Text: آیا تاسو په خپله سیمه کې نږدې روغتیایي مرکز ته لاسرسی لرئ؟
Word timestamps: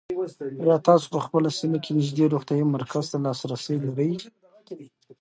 آیا 0.63 0.77
تاسو 0.87 1.05
په 1.13 1.19
خپله 1.25 1.49
سیمه 1.59 1.77
کې 1.83 1.91
نږدې 1.99 2.25
روغتیایي 2.33 2.65
مرکز 2.75 3.05
ته 3.11 3.17
لاسرسی 3.25 3.75
لرئ؟ 3.83 4.11